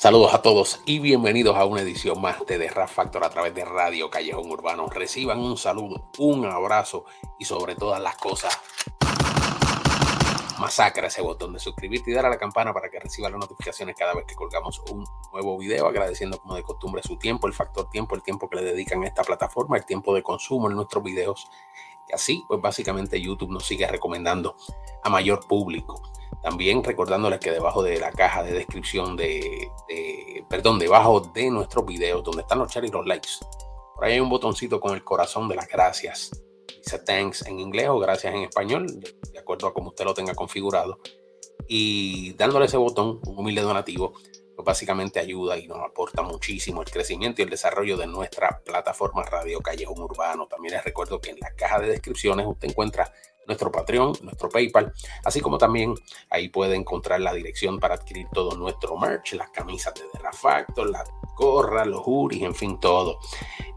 [0.00, 3.52] Saludos a todos y bienvenidos a una edición más de The Rap Factor a través
[3.52, 4.86] de Radio Callejón Urbano.
[4.88, 7.04] Reciban un saludo, un abrazo
[7.36, 8.56] y sobre todas las cosas,
[10.60, 13.96] masacra ese botón de suscribirte y dar a la campana para que reciban las notificaciones
[13.98, 15.88] cada vez que colgamos un nuevo video.
[15.88, 19.08] Agradeciendo como de costumbre su tiempo, el factor tiempo, el tiempo que le dedican a
[19.08, 21.50] esta plataforma, el tiempo de consumo en nuestros videos.
[22.08, 24.54] Y así, pues básicamente YouTube nos sigue recomendando
[25.02, 26.00] a mayor público.
[26.42, 29.68] También recordándoles que debajo de la caja de descripción de,
[30.48, 33.30] perdón, debajo de nuestros videos, donde están los shares y los likes,
[33.94, 36.30] por ahí hay un botoncito con el corazón de las gracias.
[36.68, 38.86] Dice thanks en inglés o gracias en español,
[39.32, 41.00] de acuerdo a como usted lo tenga configurado.
[41.66, 44.14] Y dándole ese botón, un humilde donativo,
[44.54, 49.24] pues básicamente ayuda y nos aporta muchísimo el crecimiento y el desarrollo de nuestra plataforma
[49.24, 50.46] Radio Callejón Urbano.
[50.46, 53.12] También les recuerdo que en la caja de descripciones usted encuentra
[53.48, 54.92] nuestro Patreon, nuestro PayPal,
[55.24, 55.94] así como también
[56.30, 60.88] ahí puede encontrar la dirección para adquirir todo nuestro merch, las camisas de The Factor,
[60.90, 63.18] las gorras, los juris, en fin, todo.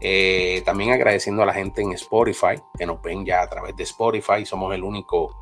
[0.00, 3.84] Eh, también agradeciendo a la gente en Spotify, que nos ven ya a través de
[3.84, 5.34] Spotify, somos el único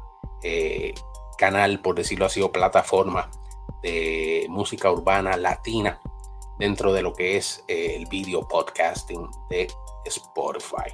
[0.43, 0.95] eh,
[1.37, 3.31] canal, por decirlo así, o plataforma
[3.83, 6.01] de música urbana latina
[6.59, 9.67] dentro de lo que es eh, el video podcasting de
[10.05, 10.93] Spotify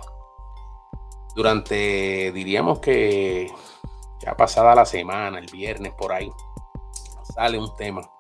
[1.37, 3.53] durante, diríamos que
[4.21, 6.33] ya pasada la semana, el viernes por ahí,
[7.35, 8.11] sale un tema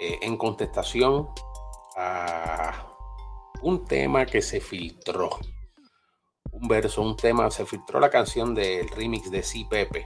[0.00, 1.28] eh, en contestación
[1.96, 2.72] a
[3.62, 5.30] un tema que se filtró.
[6.50, 10.04] Un verso, un tema, se filtró la canción del remix de Si Pepe,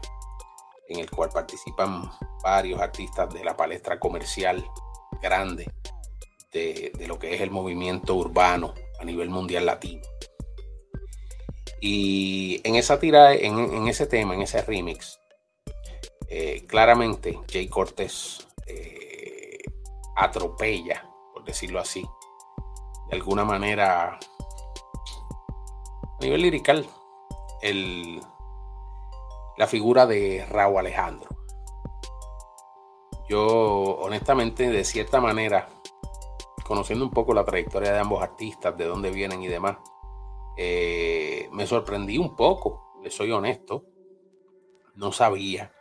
[0.86, 2.10] en el cual participan
[2.42, 4.62] varios artistas de la palestra comercial
[5.22, 5.72] grande
[6.52, 10.02] de, de lo que es el movimiento urbano a nivel mundial latino.
[11.80, 15.20] Y en esa tira, en, ese tema, en ese remix,
[16.28, 19.58] eh, claramente Jay Cortés eh,
[20.16, 22.04] atropella, por decirlo así,
[23.10, 24.18] de alguna manera, a
[26.20, 26.86] nivel lirical,
[27.62, 28.20] el,
[29.56, 31.28] la figura de Raúl Alejandro.
[33.28, 35.68] Yo, honestamente, de cierta manera,
[36.64, 39.76] conociendo un poco la trayectoria de ambos artistas, de dónde vienen y demás,
[40.60, 43.86] eh, me sorprendí un poco, le soy honesto.
[44.96, 45.72] No sabía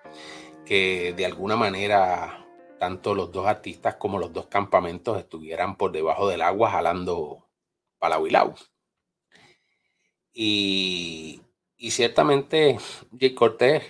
[0.65, 2.45] que de alguna manera
[2.79, 7.47] tanto los dos artistas como los dos campamentos estuvieran por debajo del agua jalando
[7.97, 8.53] Palauilau.
[10.31, 11.41] Y,
[11.75, 12.77] y ciertamente
[13.19, 13.83] Jay Cortés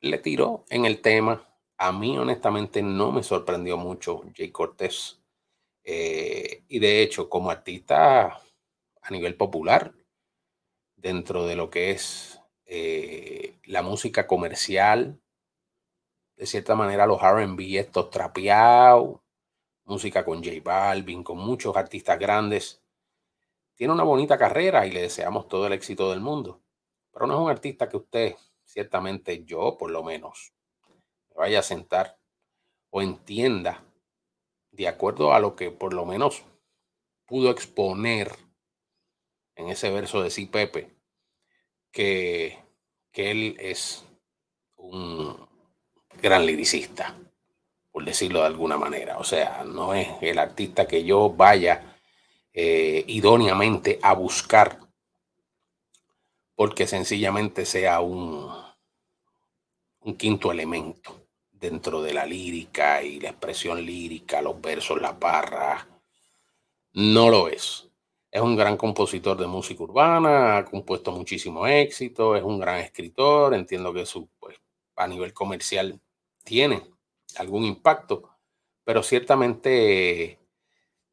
[0.00, 1.48] le tiró en el tema.
[1.78, 5.22] A mí honestamente no me sorprendió mucho Jay Cortés.
[5.84, 8.42] Eh, y de hecho, como artista
[9.00, 9.94] a nivel popular,
[10.98, 15.20] dentro de lo que es eh, la música comercial,
[16.36, 19.20] de cierta manera los RB, estos trapeados,
[19.84, 22.82] música con J Balvin, con muchos artistas grandes.
[23.74, 26.60] Tiene una bonita carrera y le deseamos todo el éxito del mundo.
[27.12, 30.52] Pero no es un artista que usted, ciertamente yo por lo menos,
[31.34, 32.18] vaya a sentar
[32.90, 33.84] o entienda
[34.72, 36.42] de acuerdo a lo que por lo menos
[37.26, 38.47] pudo exponer
[39.58, 40.88] en ese verso de Sí Pepe,
[41.90, 42.58] que,
[43.12, 44.06] que él es
[44.76, 45.36] un
[46.22, 47.18] gran liricista,
[47.90, 49.18] por decirlo de alguna manera.
[49.18, 51.98] O sea, no es el artista que yo vaya
[52.52, 54.78] eh, idóneamente a buscar
[56.54, 58.50] porque sencillamente sea un,
[60.00, 65.84] un quinto elemento dentro de la lírica y la expresión lírica, los versos, las barras.
[66.92, 67.87] No lo es.
[68.30, 73.54] Es un gran compositor de música urbana, ha compuesto muchísimo éxito, es un gran escritor,
[73.54, 74.56] entiendo que su, pues,
[74.96, 75.98] a nivel comercial
[76.44, 76.82] tiene
[77.36, 78.30] algún impacto,
[78.84, 80.38] pero ciertamente,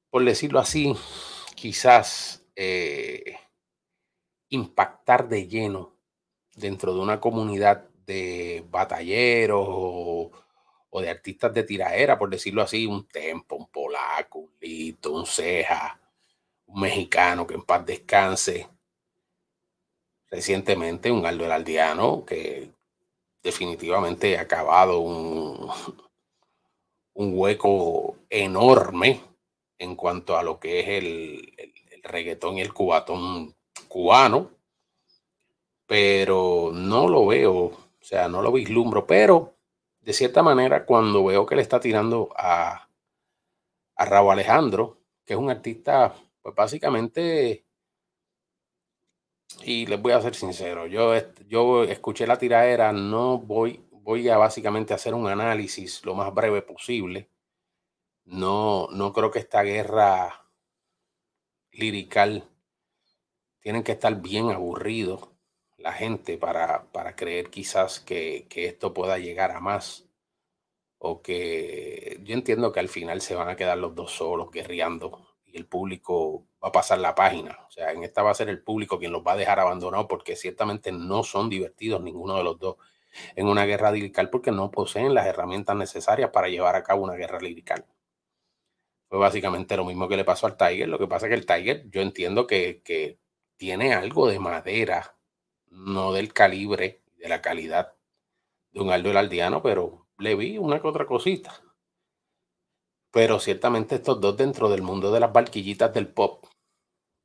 [0.09, 0.93] por decirlo así,
[1.55, 3.37] quizás eh,
[4.49, 5.95] impactar de lleno
[6.55, 10.31] dentro de una comunidad de batalleros o,
[10.89, 15.25] o, de artistas de tiraera, por decirlo así, un tempo, un polaco, un lito, un
[15.25, 15.99] ceja,
[16.67, 18.67] un mexicano que en paz descanse.
[20.29, 22.71] Recientemente un Aldo Heraldiano que
[23.43, 25.69] definitivamente ha acabado un,
[27.13, 29.21] un hueco enorme
[29.77, 33.55] en cuanto a lo que es el, el, reggaetón y el cubatón
[33.87, 34.51] cubano,
[35.87, 39.55] pero no lo veo, o sea, no lo vislumbro, pero
[40.01, 42.87] de cierta manera cuando veo que le está tirando a,
[43.95, 46.13] a Raúl Alejandro, que es un artista
[46.45, 47.65] pues básicamente,
[49.63, 51.11] y les voy a ser sincero, yo,
[51.47, 56.61] yo escuché la tiradera, no voy, voy a básicamente hacer un análisis lo más breve
[56.61, 57.31] posible.
[58.25, 60.47] no, no creo que esta guerra
[61.71, 62.47] lirical
[63.59, 65.29] tienen que estar bien aburridos
[65.77, 70.07] la gente para, para creer quizás que, que, esto pueda llegar a más.
[70.99, 75.34] O que yo entiendo que al final se van a quedar los dos solos guerreando
[75.55, 77.59] el público va a pasar la página.
[77.67, 80.07] O sea, en esta va a ser el público quien los va a dejar abandonados
[80.09, 82.75] porque ciertamente no son divertidos ninguno de los dos
[83.35, 87.15] en una guerra lirical porque no poseen las herramientas necesarias para llevar a cabo una
[87.15, 87.85] guerra lirical.
[89.07, 90.89] Fue básicamente lo mismo que le pasó al Tiger.
[90.89, 93.19] Lo que pasa es que el Tiger, yo entiendo que, que
[93.55, 95.15] tiene algo de madera,
[95.69, 97.93] no del calibre, de la calidad
[98.71, 101.61] de un Aldo el Aldiano, pero le vi una que otra cosita.
[103.15, 106.43] Pero ciertamente estos dos dentro del mundo de las barquillitas del pop,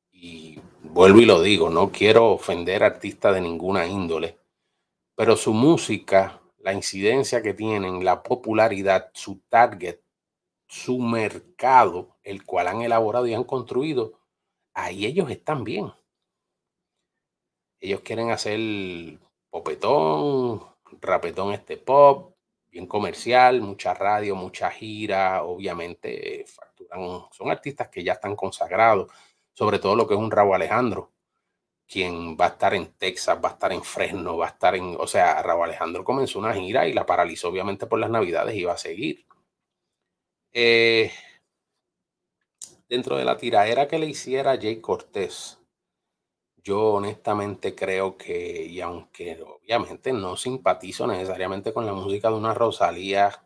[0.09, 4.39] y vuelvo y lo digo, no quiero ofender a artistas de ninguna índole,
[5.17, 9.99] pero su música, la incidencia que tienen, la popularidad, su target,
[10.65, 14.13] su mercado, el cual han elaborado y han construido,
[14.73, 15.91] ahí ellos están bien.
[17.81, 20.63] Ellos quieren hacer popetón,
[21.01, 22.30] rapetón este pop,
[22.71, 29.11] bien comercial, mucha radio, mucha gira, obviamente facturan, son artistas que ya están consagrados,
[29.53, 31.11] sobre todo lo que es un Raúl Alejandro,
[31.87, 34.95] quien va a estar en Texas, va a estar en Fresno, va a estar en,
[34.97, 38.63] o sea, Raúl Alejandro comenzó una gira y la paralizó obviamente por las navidades y
[38.63, 39.25] va a seguir.
[40.53, 41.11] Eh,
[42.87, 45.60] dentro de la tiraera que le hiciera Jay Cortés,
[46.63, 52.53] yo honestamente creo que, y aunque obviamente no simpatizo necesariamente con la música de una
[52.53, 53.43] Rosalía,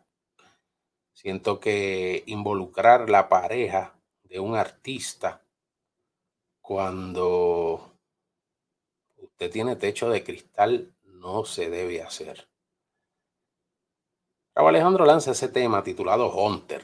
[1.12, 5.42] siento que involucrar la pareja de un artista
[6.60, 7.92] cuando
[9.16, 12.48] usted tiene techo de cristal no se debe hacer.
[14.54, 16.82] Raúl Alejandro lanza ese tema titulado Hunter,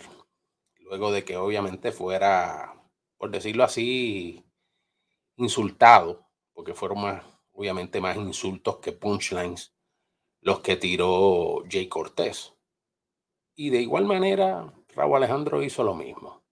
[0.80, 2.74] luego de que obviamente fuera,
[3.16, 4.44] por decirlo así,
[5.42, 9.74] insultado, porque fueron más, obviamente más insultos que punchlines
[10.42, 12.52] los que tiró Jay Cortés.
[13.54, 16.42] Y de igual manera, Raúl Alejandro hizo lo mismo.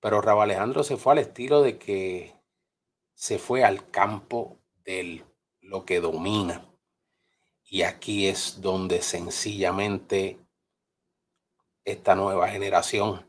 [0.00, 2.34] Pero Raúl Alejandro se fue al estilo de que
[3.14, 5.24] se fue al campo de
[5.60, 6.68] lo que domina.
[7.64, 10.38] Y aquí es donde sencillamente
[11.84, 13.26] esta nueva generación,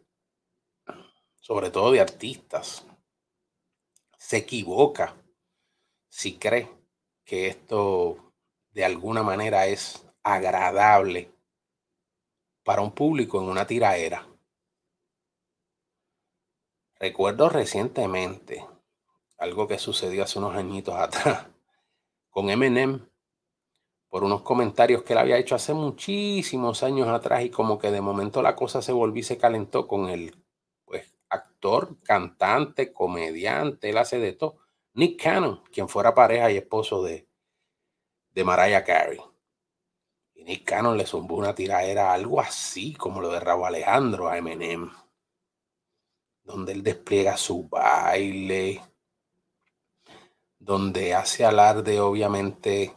[1.39, 2.85] sobre todo de artistas,
[4.25, 5.15] se equivoca
[6.09, 6.67] si cree
[7.23, 8.33] que esto
[8.71, 11.31] de alguna manera es agradable
[12.63, 14.27] para un público en una tiraera.
[16.95, 18.65] Recuerdo recientemente
[19.37, 21.45] algo que sucedió hace unos añitos atrás
[22.31, 23.07] con Eminem
[24.09, 28.01] por unos comentarios que él había hecho hace muchísimos años atrás y como que de
[28.01, 30.44] momento la cosa se volvió y se calentó con el
[32.03, 34.57] cantante, comediante, él hace de todo,
[34.93, 37.27] Nick Cannon, quien fuera pareja y esposo de,
[38.31, 39.19] de Mariah Carey.
[40.35, 44.37] Y Nick Cannon le zumbó una tiraera, algo así como lo de Raúl Alejandro a
[44.37, 44.89] Eminem,
[46.43, 48.81] donde él despliega su baile,
[50.59, 52.95] donde hace alarde obviamente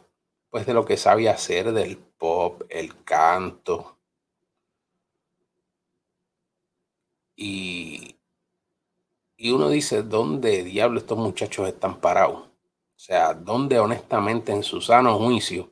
[0.49, 3.97] pues de lo que sabe hacer del pop, el canto.
[7.35, 8.18] Y,
[9.41, 12.47] y uno dice, ¿dónde diablo estos muchachos están parados?
[12.47, 15.71] O sea, ¿dónde honestamente en su sano juicio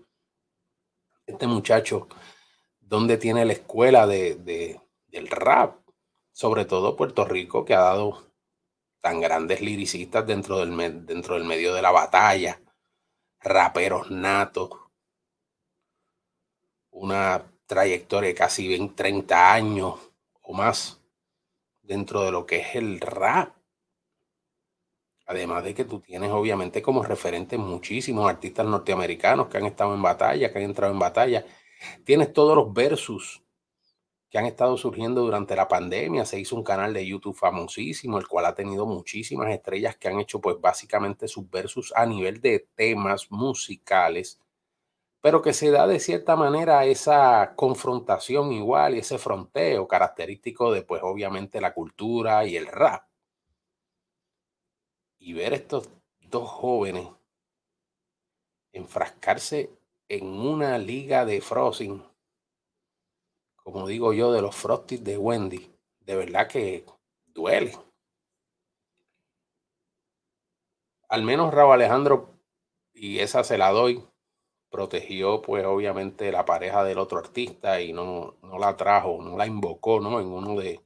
[1.25, 2.07] este muchacho,
[2.79, 5.81] dónde tiene la escuela de, de, del rap?
[6.31, 8.31] Sobre todo Puerto Rico, que ha dado
[9.01, 12.61] tan grandes liricistas dentro del, dentro del medio de la batalla
[13.41, 14.69] raperos natos,
[16.91, 19.95] una trayectoria de casi 20, 30 años
[20.41, 21.01] o más
[21.81, 23.56] dentro de lo que es el rap.
[25.27, 30.01] Además de que tú tienes obviamente como referente muchísimos artistas norteamericanos que han estado en
[30.01, 31.45] batalla, que han entrado en batalla.
[32.05, 33.43] Tienes todos los versus
[34.29, 36.25] que han estado surgiendo durante la pandemia.
[36.25, 40.19] Se hizo un canal de YouTube famosísimo, el cual ha tenido muchísimas estrellas que han
[40.19, 44.39] hecho pues básicamente sus versus a nivel de temas musicales,
[45.21, 50.83] pero que se da de cierta manera esa confrontación igual y ese fronteo característico de
[50.83, 53.06] pues obviamente la cultura y el rap.
[55.27, 55.89] Y ver estos
[56.21, 57.07] dos jóvenes
[58.71, 59.69] enfrascarse
[60.07, 62.03] en una liga de Frozen
[63.67, 65.69] como digo yo, de los Frosties de Wendy.
[65.99, 66.85] De verdad que
[67.25, 67.77] duele.
[71.09, 72.39] Al menos Raúl Alejandro,
[72.93, 74.07] y esa se la doy,
[74.69, 79.45] protegió pues obviamente la pareja del otro artista y no, no la trajo, no la
[79.45, 80.21] invocó, ¿no?
[80.21, 80.79] En uno de,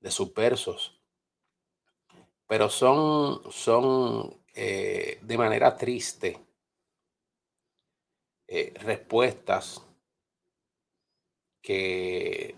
[0.00, 1.00] de sus versos,
[2.52, 6.38] pero son, son eh, de manera triste
[8.46, 9.82] eh, respuestas
[11.62, 12.54] que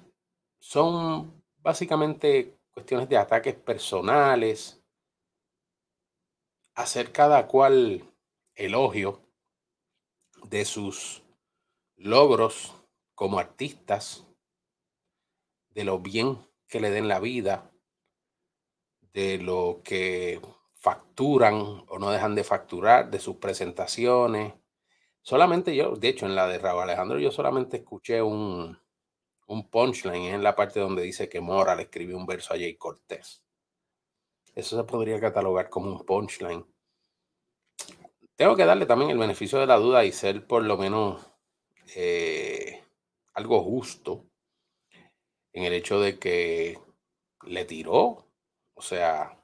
[0.58, 4.82] son básicamente cuestiones de ataques personales,
[6.74, 8.02] hacer cada cual
[8.56, 9.20] elogio
[10.42, 11.22] de sus
[11.94, 12.74] logros
[13.14, 14.26] como artistas,
[15.68, 17.70] de lo bien que le den la vida,
[19.14, 20.40] de lo que
[20.75, 24.52] facturan o no dejan de facturar, de sus presentaciones.
[25.23, 28.78] Solamente yo, de hecho, en la de Raúl Alejandro, yo solamente escuché un,
[29.47, 32.76] un punchline en la parte donde dice que Mora le escribió un verso a Jay
[32.76, 33.42] Cortés.
[34.54, 36.66] Eso se podría catalogar como un punchline.
[38.37, 41.25] Tengo que darle también el beneficio de la duda y ser por lo menos
[41.94, 42.85] eh,
[43.33, 44.26] algo justo
[45.52, 46.78] en el hecho de que
[47.47, 48.24] le tiró,
[48.75, 49.38] o sea,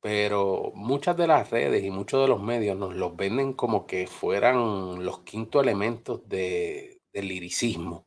[0.00, 4.06] pero muchas de las redes y muchos de los medios nos los venden como que
[4.06, 8.06] fueran los quinto elementos de, del liricismo.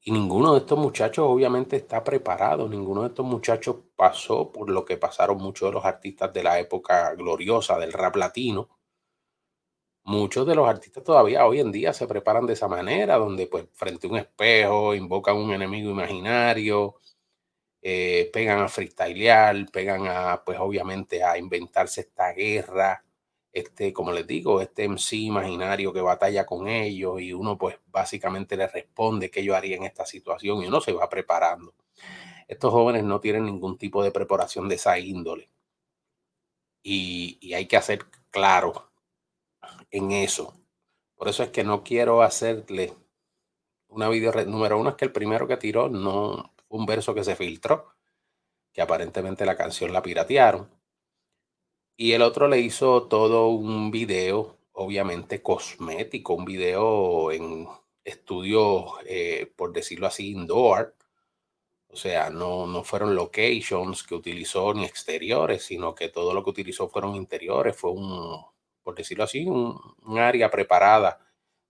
[0.00, 4.84] Y ninguno de estos muchachos obviamente está preparado, ninguno de estos muchachos pasó por lo
[4.84, 8.78] que pasaron muchos de los artistas de la época gloriosa del rap latino
[10.08, 13.66] muchos de los artistas todavía hoy en día se preparan de esa manera, donde pues
[13.74, 16.96] frente a un espejo invocan un enemigo imaginario,
[17.82, 23.04] eh, pegan a freestylear, pegan a pues obviamente a inventarse esta guerra,
[23.52, 28.56] este, como les digo, este MC imaginario que batalla con ellos y uno pues básicamente
[28.56, 31.74] le responde qué yo haría en esta situación y uno se va preparando.
[32.48, 35.50] Estos jóvenes no tienen ningún tipo de preparación de esa índole.
[36.82, 38.90] Y, y hay que hacer claro
[39.90, 40.56] en eso.
[41.16, 42.94] Por eso es que no quiero hacerle
[43.88, 44.32] una video.
[44.46, 47.94] Número uno es que el primero que tiró no un verso que se filtró,
[48.72, 50.70] que aparentemente la canción la piratearon.
[51.96, 57.68] Y el otro le hizo todo un video, obviamente cosmético, un video en
[58.04, 60.94] estudio, eh, por decirlo así, indoor.
[61.88, 66.50] O sea, no, no fueron locations que utilizó ni exteriores, sino que todo lo que
[66.50, 67.76] utilizó fueron interiores.
[67.76, 68.44] Fue un,
[68.88, 69.78] por decirlo así, un,
[70.18, 71.20] área preparada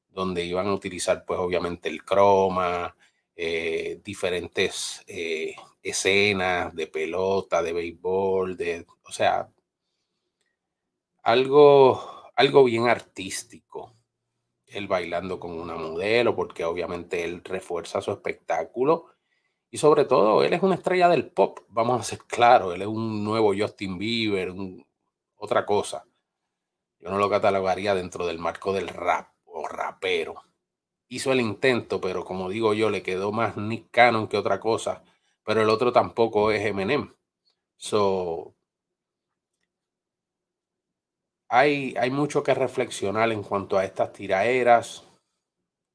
[0.09, 2.95] donde iban a utilizar pues obviamente el croma,
[3.41, 9.49] eh, diferentes eh, escenas de pelota, de béisbol, de, o sea,
[11.23, 13.95] algo, algo bien artístico.
[14.67, 19.07] Él bailando con una modelo, porque obviamente él refuerza su espectáculo.
[19.71, 22.89] Y sobre todo, él es una estrella del pop, vamos a ser claros, él es
[22.89, 24.53] un nuevo Justin Bieber,
[25.37, 26.05] otra cosa.
[26.99, 30.43] Yo no lo catalogaría dentro del marco del rap o rapero.
[31.09, 35.03] Hizo el intento, pero como digo yo, le quedó más Nick Cannon que otra cosa.
[35.45, 37.15] Pero el otro tampoco es Eminem.
[37.77, 38.55] So,
[41.49, 45.05] hay, hay mucho que reflexionar en cuanto a estas tiraeras,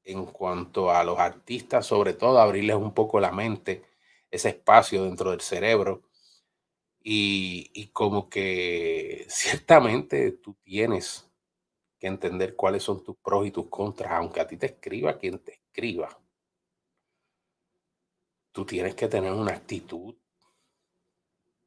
[0.04, 3.84] en cuanto a los artistas, sobre todo abrirles un poco la mente,
[4.30, 6.02] ese espacio dentro del cerebro
[7.04, 11.30] y, como que ciertamente tú tienes
[11.98, 15.38] que entender cuáles son tus pros y tus contras, aunque a ti te escriba quien
[15.38, 16.18] te escriba.
[18.52, 20.14] Tú tienes que tener una actitud,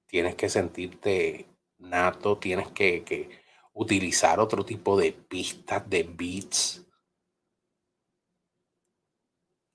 [0.05, 1.45] tienes que sentirte
[1.79, 3.29] nato, tienes que, que
[3.73, 6.85] utilizar otro tipo de pistas, de beats.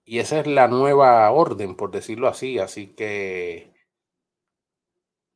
[0.04, 2.58] Y esa es la nueva orden, por decirlo así.
[2.58, 3.72] Así que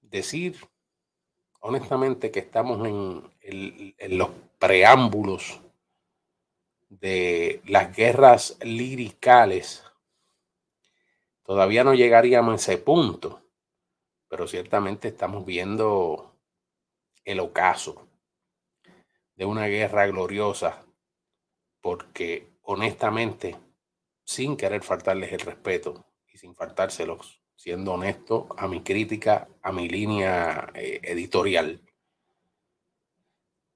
[0.01, 0.57] decir
[1.61, 5.61] honestamente que estamos en, los preámbulos
[6.89, 9.85] de las guerras liricales.
[11.45, 13.43] Todavía no llegaríamos a ese punto,
[14.29, 16.35] pero ciertamente estamos viendo
[17.25, 18.07] el ocaso
[19.35, 20.85] de una guerra gloriosa,
[21.81, 23.57] porque honestamente,
[24.25, 29.89] sin querer faltarles el respeto y sin faltárselos, siendo honesto, a mi crítica, a mi
[29.89, 31.81] línea eh, editorial.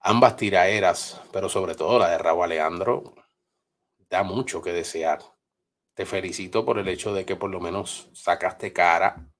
[0.01, 3.15] Ambas tiraeras, pero sobre todo la de Raúl Alejandro,
[4.09, 5.21] da mucho que desear.
[5.95, 9.31] Te felicito por el hecho de que por lo menos sacaste cara.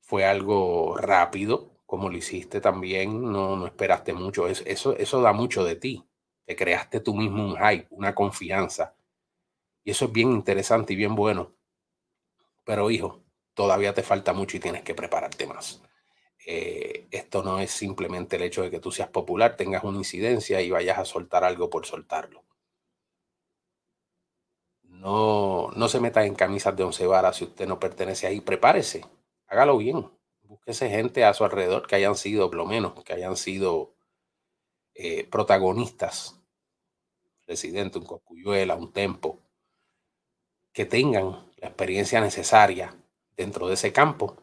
[0.00, 4.48] Fue algo rápido, como lo hiciste también, no, no esperaste mucho.
[4.48, 6.04] Eso, eso da mucho de ti.
[6.44, 8.94] Te creaste tú mismo un hype, una confianza.
[9.84, 11.54] Y eso es bien interesante y bien bueno.
[12.64, 13.22] Pero hijo,
[13.58, 15.82] todavía te falta mucho y tienes que prepararte más.
[16.46, 20.60] Eh, esto no es simplemente el hecho de que tú seas popular, tengas una incidencia
[20.60, 22.44] y vayas a soltar algo por soltarlo.
[24.82, 28.40] no, no se meta en camisas de once varas si usted no pertenece ahí.
[28.40, 29.04] Prepárese,
[29.48, 30.08] hágalo bien.
[30.42, 33.92] Búsquese gente a su alrededor que hayan sido, por lo menos, que hayan sido
[34.94, 36.40] eh, protagonistas.
[37.44, 39.40] Presidente, un Cocuyuela, un Tempo,
[40.72, 42.94] que tengan la experiencia necesaria
[43.38, 44.36] dentro de ese campo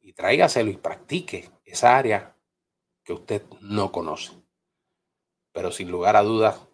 [0.00, 2.36] y tráigaselo y practique esa área
[3.04, 4.32] que usted no conoce.
[5.52, 6.66] Pero sin lugar a dudas,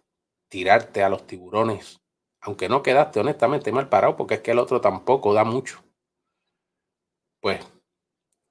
[0.47, 2.01] tirarte a los tiburones
[2.41, 5.83] aunque no quedaste honestamente mal parado, porque es que el otro tampoco da mucho,
[7.41, 7.65] pues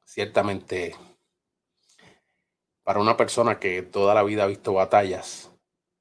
[0.04, 0.94] ciertamente
[2.82, 5.50] para una persona que toda la vida ha visto batallas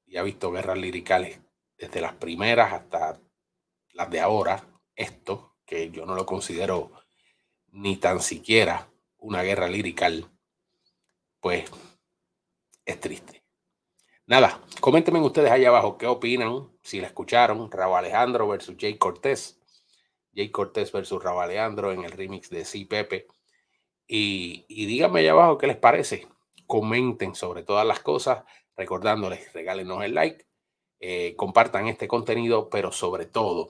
[0.06, 1.40] y ha visto guerras liricales,
[1.76, 3.20] desde las primeras hasta
[3.92, 6.90] las de ahora, esto, que yo no lo considero
[7.70, 10.26] ni tan siquiera una guerra lirical,
[11.40, 11.70] pues
[12.86, 13.44] es triste.
[14.26, 19.60] Nada, coméntenme ustedes ahí abajo qué opinan, si la escucharon, Raúl Alejandro versus Jay Cortés,
[20.34, 22.86] Jay Cortés versus Raúl Alejandro en el remix de C.
[22.86, 23.26] Pepe.
[24.06, 26.28] Y, díganme ahí abajo qué les parece.
[26.66, 28.44] Comenten sobre todas las cosas,
[28.74, 30.46] recordándoles, regálenos el like,
[31.00, 33.68] eh, compartan este contenido, pero sobre todo,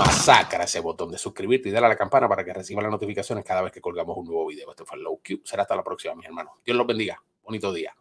[0.00, 3.44] masacra ese botón de suscribirte y darle a la campana para que reciban las notificaciones
[3.44, 4.70] cada vez que colgamos un nuevo video.
[4.70, 5.42] Este fue Low Q.
[5.44, 6.54] Será hasta la próxima, mis hermanos.
[6.64, 7.22] Dios los bendiga.
[7.42, 7.94] Bonito día.